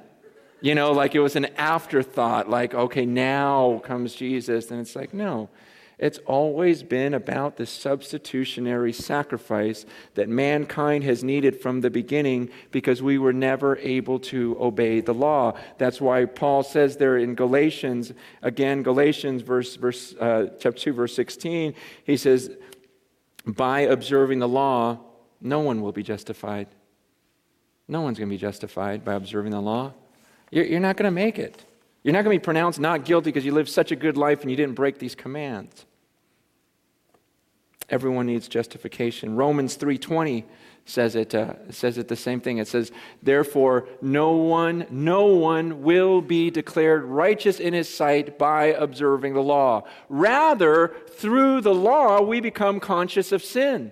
[0.65, 4.71] You know, like it was an afterthought, like, okay, now comes Jesus.
[4.71, 5.47] And it's like, no.
[5.99, 13.04] It's always been about the substitutionary sacrifice that mankind has needed from the beginning because
[13.04, 15.56] we were never able to obey the law.
[15.78, 21.15] That's why Paul says there in Galatians, again, Galatians verse, verse, uh, chapter 2, verse
[21.15, 21.75] 16,
[22.06, 22.49] he says,
[23.45, 24.97] by observing the law,
[25.39, 26.69] no one will be justified.
[27.88, 29.93] No one's going to be justified by observing the law.
[30.51, 31.63] You're, you're not going to make it.
[32.03, 34.41] You're not going to be pronounced not guilty because you lived such a good life
[34.41, 35.86] and you didn't break these commands.
[37.89, 39.36] Everyone needs justification.
[39.36, 40.43] Romans 3:20
[40.86, 42.58] says it uh, says it the same thing.
[42.58, 48.65] It says, "Therefore no one no one will be declared righteous in his sight by
[48.65, 49.84] observing the law.
[50.10, 53.91] Rather, through the law we become conscious of sin."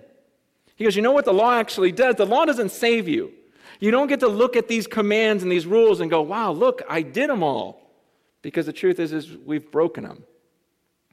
[0.76, 2.16] He goes, You know what the law actually does?
[2.16, 3.32] The law doesn't save you.
[3.80, 6.82] You don't get to look at these commands and these rules and go, Wow, look,
[6.88, 7.80] I did them all.
[8.42, 10.24] Because the truth is, is we've broken them.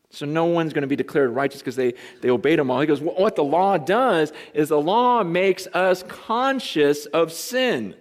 [0.10, 2.82] So no one's going to be declared righteous because they, they obeyed them all.
[2.82, 7.96] He goes, What the law does is the law makes us conscious of sin.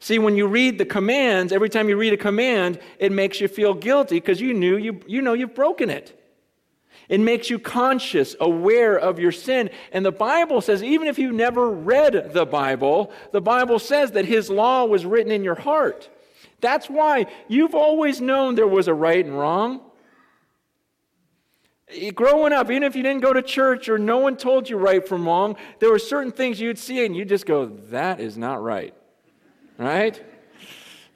[0.00, 3.46] See, when you read the commands, every time you read a command, it makes you
[3.46, 6.18] feel guilty because you knew you, you know you've broken it.
[7.08, 9.70] It makes you conscious, aware of your sin.
[9.92, 14.24] And the Bible says, even if you never read the Bible, the Bible says that
[14.24, 16.08] His law was written in your heart.
[16.60, 19.80] That's why you've always known there was a right and wrong.
[22.14, 25.06] Growing up, even if you didn't go to church or no one told you right
[25.06, 28.62] from wrong, there were certain things you'd see and you'd just go, that is not
[28.62, 28.94] right
[29.82, 30.22] right?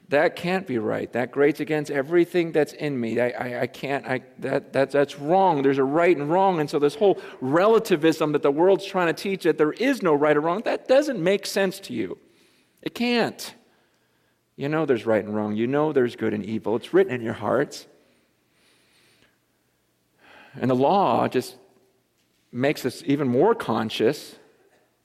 [0.09, 1.11] That can't be right.
[1.11, 3.19] That grates against everything that's in me.
[3.19, 5.61] I, I, I can't, I, that, that, that's wrong.
[5.63, 6.61] There's a right and wrong.
[6.61, 10.13] And so, this whole relativism that the world's trying to teach that there is no
[10.13, 12.17] right or wrong, that doesn't make sense to you.
[12.81, 13.53] It can't.
[14.55, 15.55] You know there's right and wrong.
[15.55, 16.77] You know there's good and evil.
[16.77, 17.85] It's written in your hearts.
[20.55, 21.57] And the law just
[22.51, 24.37] makes us even more conscious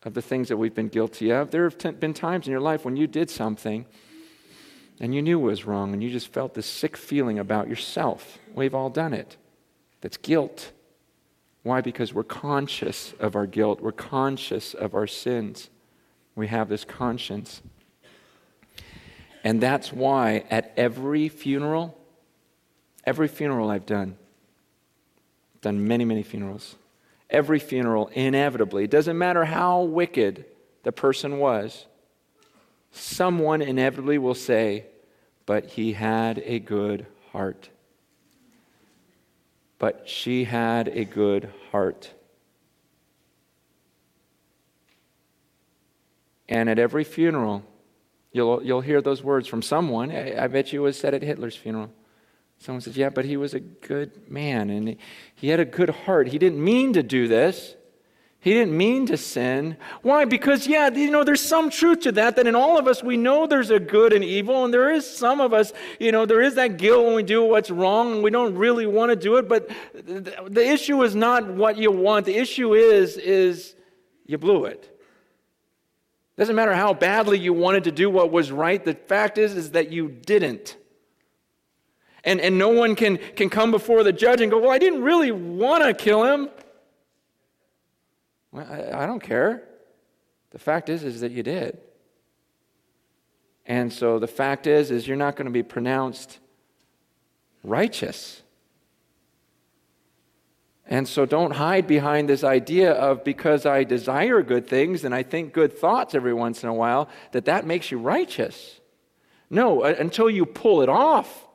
[0.04, 1.50] of the things that we've been guilty of.
[1.50, 3.84] There have been times in your life when you did something
[5.02, 8.38] and you knew it was wrong and you just felt this sick feeling about yourself.
[8.54, 9.36] We've all done it.
[10.00, 10.70] That's guilt.
[11.64, 11.80] Why?
[11.80, 15.70] Because we're conscious of our guilt, we're conscious of our sins.
[16.36, 17.62] We have this conscience.
[19.44, 21.98] And that's why at every funeral,
[23.04, 24.16] every funeral I've done,
[25.62, 26.76] done many, many funerals,
[27.28, 30.44] every funeral, inevitably, it doesn't matter how wicked
[30.84, 31.86] the person was,
[32.92, 34.86] someone inevitably will say,
[35.52, 37.68] But he had a good heart.
[39.78, 42.14] But she had a good heart.
[46.48, 47.64] And at every funeral,
[48.32, 50.10] you'll, you'll hear those words from someone.
[50.10, 51.90] I, I bet you it was said at Hitler's funeral.
[52.58, 54.96] Someone says, Yeah, but he was a good man and
[55.34, 56.28] he had a good heart.
[56.28, 57.74] He didn't mean to do this.
[58.42, 59.76] He didn't mean to sin.
[60.02, 60.24] Why?
[60.24, 63.16] Because, yeah, you know, there's some truth to that, that in all of us we
[63.16, 66.42] know there's a good and evil, and there is some of us, you know, there
[66.42, 69.36] is that guilt when we do what's wrong, and we don't really want to do
[69.36, 72.26] it, but the issue is not what you want.
[72.26, 73.76] The issue is, is
[74.26, 74.88] you blew it.
[76.36, 79.70] Doesn't matter how badly you wanted to do what was right, the fact is, is
[79.70, 80.76] that you didn't.
[82.24, 85.02] And, and no one can, can come before the judge and go, Well, I didn't
[85.02, 86.50] really want to kill him.
[88.52, 89.64] Well, I, I don't care.
[90.50, 91.78] The fact is, is that you did.
[93.66, 96.38] And so the fact is, is you're not going to be pronounced
[97.64, 98.42] righteous.
[100.86, 105.22] And so don't hide behind this idea of because I desire good things and I
[105.22, 108.80] think good thoughts every once in a while, that that makes you righteous.
[109.48, 111.46] No, uh, until you pull it off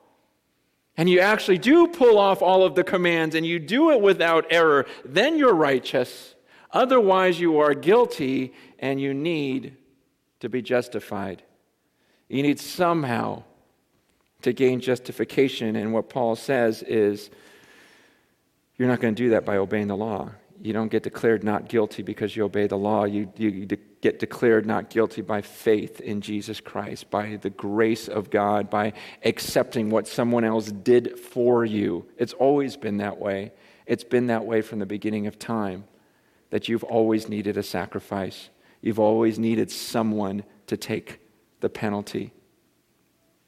[0.95, 4.45] and you actually do pull off all of the commands and you do it without
[4.49, 6.33] error, then you're righteous.
[6.71, 9.75] Otherwise, you are guilty and you need
[10.39, 11.43] to be justified.
[12.27, 13.43] You need somehow
[14.41, 15.75] to gain justification.
[15.75, 17.29] And what Paul says is
[18.77, 20.31] you're not going to do that by obeying the law.
[20.61, 23.05] You don't get declared not guilty because you obey the law.
[23.05, 23.67] You, you
[24.01, 28.93] get declared not guilty by faith in Jesus Christ, by the grace of God, by
[29.23, 32.05] accepting what someone else did for you.
[32.17, 33.51] It's always been that way.
[33.85, 35.85] It's been that way from the beginning of time,
[36.49, 38.49] that you've always needed a sacrifice.
[38.81, 41.19] You've always needed someone to take
[41.59, 42.33] the penalty.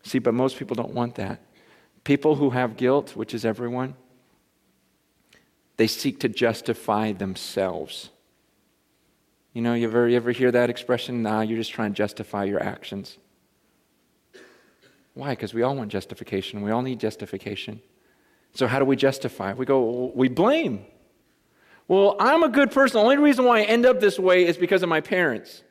[0.04, 1.42] See, but most people don't want that.
[2.04, 3.96] People who have guilt, which is everyone,
[5.78, 8.10] they seek to justify themselves.
[9.54, 11.24] You know, you ever, you ever hear that expression?
[11.24, 13.18] Nah, you're just trying to justify your actions.
[15.14, 15.32] Why?
[15.32, 16.62] Because we all want justification.
[16.62, 17.82] We all need justification.
[18.54, 19.54] So, how do we justify?
[19.54, 20.86] We go, we blame.
[21.90, 23.00] Well, I'm a good person.
[23.00, 25.64] The only reason why I end up this way is because of my parents.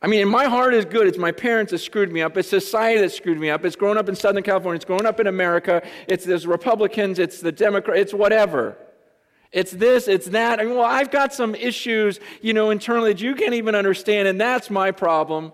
[0.00, 1.06] I mean, my heart is good.
[1.06, 2.34] It's my parents that screwed me up.
[2.36, 3.64] It's society that screwed me up.
[3.66, 4.76] It's growing up in Southern California.
[4.76, 5.86] It's growing up in America.
[6.08, 7.18] It's the Republicans.
[7.18, 8.00] It's the Democrats.
[8.00, 8.78] It's whatever.
[9.52, 10.60] It's this, it's that.
[10.60, 14.28] I mean, well, I've got some issues, you know, internally that you can't even understand,
[14.28, 15.52] and that's my problem.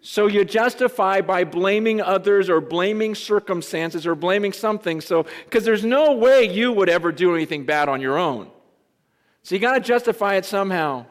[0.00, 5.00] So you justify by blaming others or blaming circumstances or blaming something.
[5.00, 8.50] So, because there's no way you would ever do anything bad on your own.
[9.42, 11.06] So you got to justify it somehow.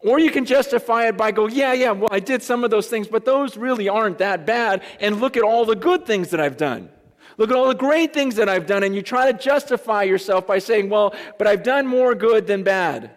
[0.00, 2.88] Or you can justify it by go, yeah, yeah, well, I did some of those
[2.88, 4.82] things, but those really aren't that bad.
[4.98, 6.88] And look at all the good things that I've done.
[7.36, 10.46] Look at all the great things that I've done, and you try to justify yourself
[10.46, 13.10] by saying, Well, but I've done more good than bad.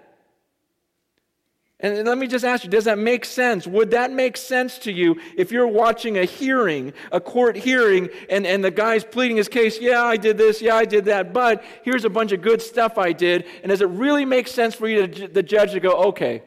[1.84, 3.68] And let me just ask you, does that make sense?
[3.68, 8.48] Would that make sense to you if you're watching a hearing, a court hearing, and,
[8.48, 11.62] and the guy's pleading his case, yeah, I did this, yeah, I did that, but
[11.84, 14.88] here's a bunch of good stuff I did, and does it really make sense for
[14.88, 16.44] you, to, the judge, to go, okay,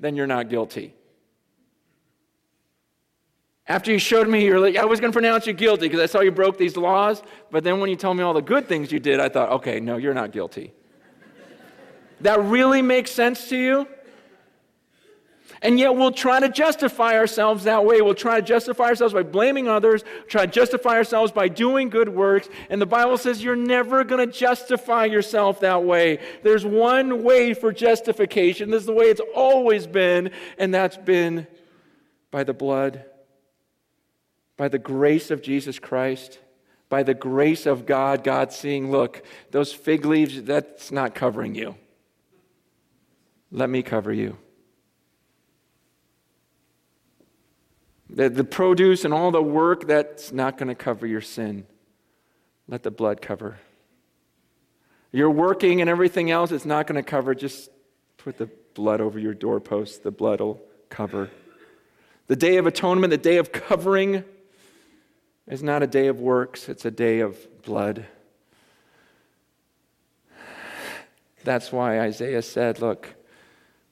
[0.00, 0.94] then you're not guilty?
[3.66, 6.06] After you showed me, you're like, I was going to pronounce you guilty because I
[6.06, 8.90] saw you broke these laws, but then when you told me all the good things
[8.90, 10.72] you did, I thought, okay, no, you're not guilty.
[12.22, 13.86] that really makes sense to you?
[15.62, 18.00] And yet we'll try to justify ourselves that way.
[18.00, 22.08] We'll try to justify ourselves by blaming others, try to justify ourselves by doing good
[22.08, 22.48] works.
[22.70, 26.18] And the Bible says you're never going to justify yourself that way.
[26.42, 28.70] There's one way for justification.
[28.70, 31.46] This is the way it's always been, and that's been
[32.30, 33.04] by the blood,
[34.56, 36.38] by the grace of Jesus Christ.
[36.88, 41.76] By the grace of God, God seeing, look, those fig leaves, that's not covering you.
[43.52, 44.38] Let me cover you.
[48.12, 51.66] The, the produce and all the work, that's not going to cover your sin.
[52.66, 53.58] Let the blood cover.
[55.12, 57.34] Your working and everything else, it's not going to cover.
[57.34, 57.70] Just
[58.16, 60.02] put the blood over your doorpost.
[60.02, 61.30] The blood will cover.
[62.26, 64.24] The day of atonement, the day of covering,
[65.46, 68.06] is not a day of works, it's a day of blood.
[71.42, 73.14] That's why Isaiah said, Look,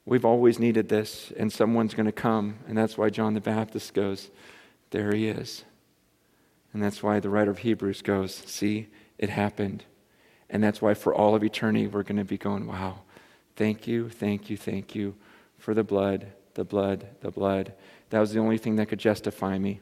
[0.09, 2.57] We've always needed this, and someone's going to come.
[2.67, 4.31] And that's why John the Baptist goes,
[4.89, 5.65] There he is.
[6.73, 8.87] And that's why the writer of Hebrews goes, See,
[9.19, 9.83] it happened.
[10.49, 13.01] And that's why for all of eternity, we're going to be going, Wow,
[13.55, 15.13] thank you, thank you, thank you
[15.59, 17.73] for the blood, the blood, the blood.
[18.09, 19.79] That was the only thing that could justify me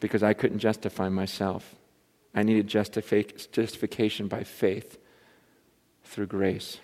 [0.00, 1.74] because I couldn't justify myself.
[2.34, 4.96] I needed justification by faith
[6.04, 6.78] through grace.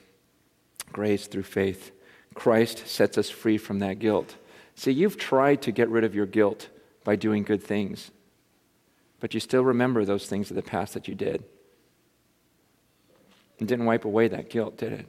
[0.93, 1.93] Grace through faith.
[2.35, 4.37] Christ sets us free from that guilt.
[4.74, 6.68] See, you've tried to get rid of your guilt
[7.05, 8.11] by doing good things,
[9.20, 11.45] but you still remember those things of the past that you did.
[13.59, 15.07] It didn't wipe away that guilt, did it?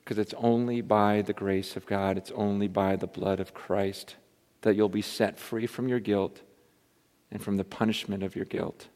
[0.00, 4.16] Because it's only by the grace of God, it's only by the blood of Christ
[4.62, 6.40] that you'll be set free from your guilt
[7.30, 8.88] and from the punishment of your guilt.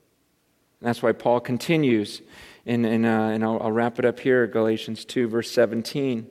[0.81, 2.21] And that's why Paul continues
[2.67, 6.31] and, and, uh, and I'll, I'll wrap it up here, Galatians 2, verse 17.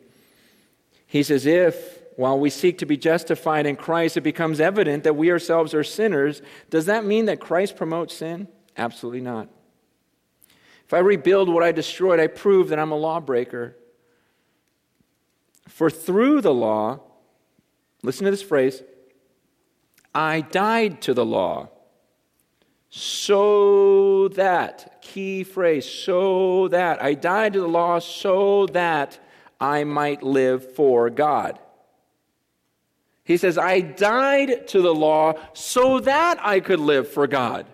[1.06, 5.16] He says, If, while we seek to be justified in Christ, it becomes evident that
[5.16, 8.48] we ourselves are sinners, does that mean that Christ promotes sin?
[8.76, 9.48] Absolutely not.
[10.86, 13.76] If I rebuild what I destroyed, I prove that I'm a lawbreaker.
[15.68, 17.00] For through the law,
[18.02, 18.82] listen to this phrase,
[20.14, 21.70] I died to the law
[22.96, 27.02] so that, key phrase, so that.
[27.02, 29.20] I died to the law so that
[29.60, 31.60] I might live for God.
[33.24, 37.66] He says, I died to the law so that I could live for God.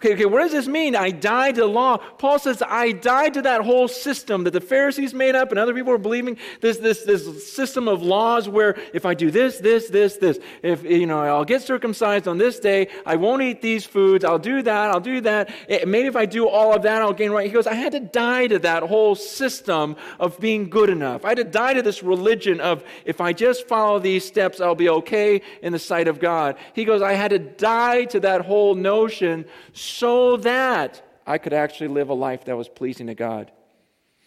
[0.00, 0.96] Okay, okay, what does this mean?
[0.96, 1.98] I died to the law.
[1.98, 5.74] Paul says, I died to that whole system that the Pharisees made up and other
[5.74, 6.38] people were believing.
[6.62, 10.84] This, this, this system of laws where if I do this, this, this, this, if,
[10.84, 14.62] you know, I'll get circumcised on this day, I won't eat these foods, I'll do
[14.62, 15.50] that, I'll do that.
[15.68, 17.46] It, maybe if I do all of that, I'll gain right.
[17.46, 21.26] He goes, I had to die to that whole system of being good enough.
[21.26, 24.74] I had to die to this religion of if I just follow these steps, I'll
[24.74, 26.56] be okay in the sight of God.
[26.72, 29.44] He goes, I had to die to that whole notion
[29.90, 33.50] so that I could actually live a life that was pleasing to God.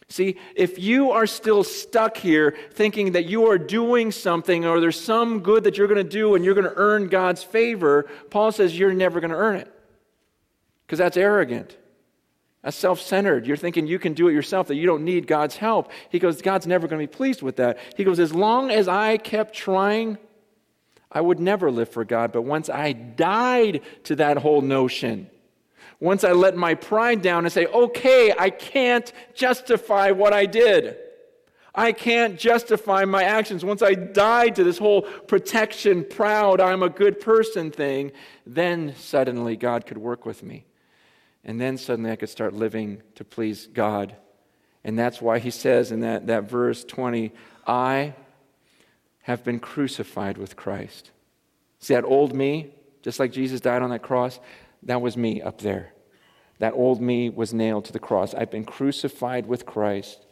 [0.09, 4.99] See, if you are still stuck here thinking that you are doing something or there's
[4.99, 8.51] some good that you're going to do and you're going to earn God's favor, Paul
[8.51, 9.74] says you're never going to earn it.
[10.86, 11.76] Because that's arrogant.
[12.61, 13.47] That's self centered.
[13.47, 15.91] You're thinking you can do it yourself, that you don't need God's help.
[16.09, 17.78] He goes, God's never going to be pleased with that.
[17.97, 20.18] He goes, as long as I kept trying,
[21.11, 22.32] I would never live for God.
[22.32, 25.30] But once I died to that whole notion,
[26.04, 30.97] once I let my pride down and say, okay, I can't justify what I did.
[31.74, 33.64] I can't justify my actions.
[33.64, 38.12] Once I died to this whole protection, proud, I'm a good person thing,
[38.45, 40.66] then suddenly God could work with me.
[41.45, 44.14] And then suddenly I could start living to please God.
[44.84, 47.32] And that's why he says in that, that verse 20,
[47.66, 48.14] I
[49.22, 51.12] have been crucified with Christ.
[51.80, 54.41] See that old me, just like Jesus died on that cross?
[54.84, 55.93] That was me up there.
[56.64, 58.34] That old me was nailed to the cross.
[58.34, 60.26] I've been crucified with Christ.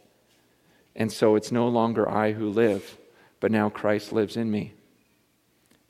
[0.96, 2.96] And so it's no longer I who live,
[3.38, 4.72] but now Christ lives in me.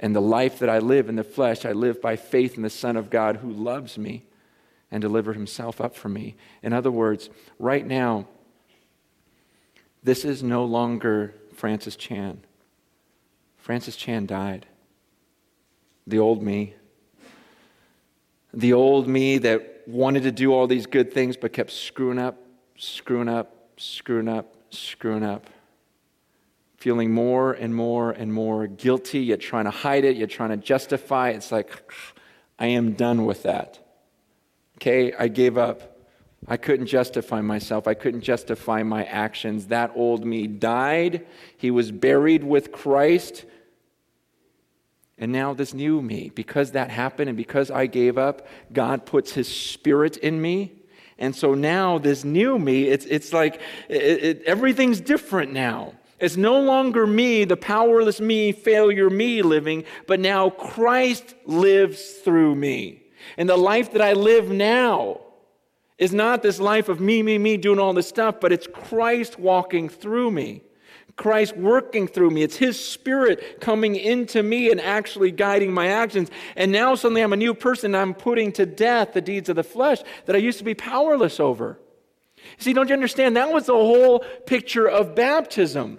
[0.01, 2.71] And the life that I live in the flesh, I live by faith in the
[2.71, 4.25] Son of God who loves me
[4.91, 6.35] and delivered himself up for me.
[6.61, 7.31] In other words,
[7.61, 8.27] right now,
[10.03, 12.41] this is no longer Francis Chan.
[13.59, 14.67] Francis Chan died.
[16.05, 16.75] The old me.
[18.53, 22.37] The old me that wanted to do all these good things but kept screwing up,
[22.77, 25.47] screwing up, screwing up, screwing up.
[26.77, 30.57] Feeling more and more and more guilty, yet trying to hide it, yet trying to
[30.57, 31.37] justify it.
[31.37, 31.71] It's like,
[32.59, 33.79] I am done with that.
[34.79, 36.01] Okay, I gave up.
[36.49, 37.87] I couldn't justify myself.
[37.87, 39.69] I couldn't justify my actions.
[39.69, 41.25] That old me died.
[41.57, 43.45] He was buried with Christ.
[45.19, 49.33] And now, this new me, because that happened and because I gave up, God puts
[49.33, 50.73] His Spirit in me.
[51.19, 55.95] And so now, this new me, it's, it's like it, it, everything's different now.
[56.19, 62.55] It's no longer me, the powerless me, failure me living, but now Christ lives through
[62.55, 63.03] me.
[63.37, 65.21] And the life that I live now
[65.99, 69.39] is not this life of me, me, me doing all this stuff, but it's Christ
[69.39, 70.63] walking through me.
[71.17, 72.43] Christ working through me.
[72.43, 76.31] It's His Spirit coming into me and actually guiding my actions.
[76.57, 77.95] And now suddenly I'm a new person.
[77.95, 81.39] I'm putting to death the deeds of the flesh that I used to be powerless
[81.39, 81.79] over.
[82.59, 83.37] See, don't you understand?
[83.37, 85.99] That was the whole picture of baptism.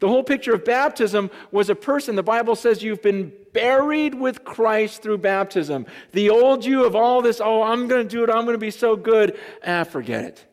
[0.00, 4.44] The whole picture of baptism was a person, the Bible says you've been buried with
[4.44, 5.86] Christ through baptism.
[6.12, 8.58] The old you of all this, oh, I'm going to do it, I'm going to
[8.58, 9.38] be so good.
[9.66, 10.44] Ah, forget it.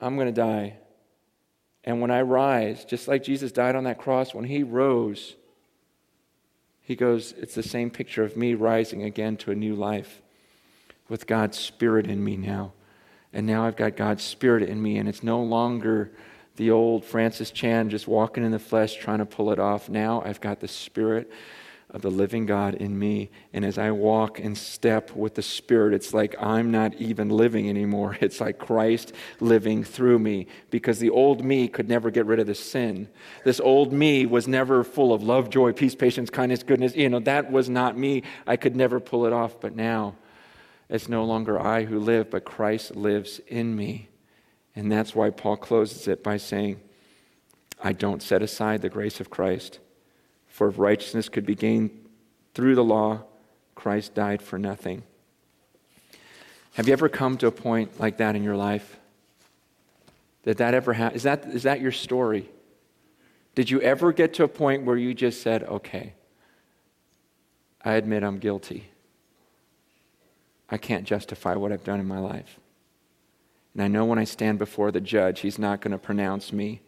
[0.00, 0.76] I'm going to die.
[1.86, 5.36] And when I rise, just like Jesus died on that cross, when he rose,
[6.82, 10.20] he goes, it's the same picture of me rising again to a new life
[11.08, 12.72] with God's Spirit in me now.
[13.32, 16.10] And now I've got God's Spirit in me, and it's no longer
[16.56, 19.88] the old Francis Chan just walking in the flesh trying to pull it off.
[19.88, 21.30] Now I've got the Spirit
[21.90, 23.30] of the living God in me.
[23.52, 27.68] And as I walk in step with the Spirit, it's like I'm not even living
[27.68, 28.16] anymore.
[28.26, 32.48] It's like Christ living through me because the old me could never get rid of
[32.48, 33.08] the sin.
[33.44, 36.96] This old me was never full of love, joy, peace, patience, kindness, goodness.
[36.96, 38.24] You know, that was not me.
[38.46, 39.60] I could never pull it off.
[39.60, 40.16] But now
[40.88, 44.08] it's no longer I who live, but Christ lives in me.
[44.74, 46.80] And that's why Paul closes it by saying,
[47.82, 49.78] I don't set aside the grace of Christ.
[50.56, 51.90] For if righteousness could be gained
[52.54, 53.24] through the law,
[53.74, 55.02] Christ died for nothing.
[56.72, 58.96] Have you ever come to a point like that in your life?
[60.44, 61.14] Did that ever happen?
[61.14, 62.48] Is that, is that your story?
[63.54, 66.14] Did you ever get to a point where you just said, okay,
[67.84, 68.88] I admit I'm guilty.
[70.70, 72.58] I can't justify what I've done in my life.
[73.74, 76.80] And I know when I stand before the judge, he's not going to pronounce me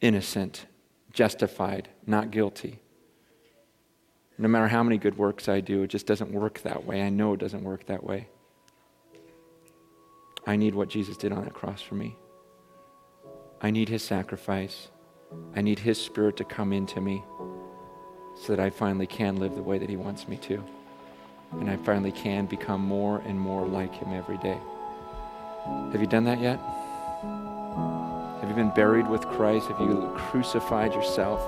[0.00, 0.66] innocent,
[1.12, 2.78] justified, not guilty.
[4.36, 7.02] No matter how many good works I do, it just doesn't work that way.
[7.02, 8.28] I know it doesn't work that way.
[10.46, 12.16] I need what Jesus did on that cross for me.
[13.60, 14.88] I need his sacrifice.
[15.54, 17.24] I need his spirit to come into me
[18.42, 20.62] so that I finally can live the way that he wants me to.
[21.52, 24.58] And I finally can become more and more like him every day.
[25.92, 26.58] Have you done that yet?
[28.40, 29.68] Have you been buried with Christ?
[29.68, 31.40] Have you crucified yourself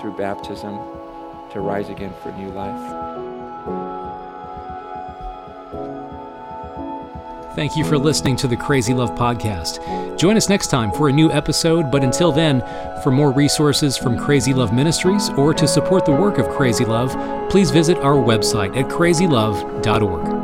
[0.00, 0.78] through baptism
[1.50, 3.10] to rise again for new life?
[7.56, 10.16] Thank you for listening to the Crazy Love Podcast.
[10.16, 12.60] Join us next time for a new episode, but until then,
[13.02, 17.10] for more resources from Crazy Love Ministries or to support the work of Crazy Love,
[17.50, 20.39] please visit our website at crazylove.org.